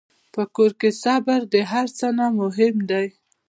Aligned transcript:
په 0.33 0.41
کور 0.55 0.71
کې 0.79 0.89
صبر 1.03 1.39
د 1.53 1.55
هر 1.71 1.87
څه 1.97 2.07
نه 2.17 2.27
مهم 2.39 2.75
دی. 2.89 3.07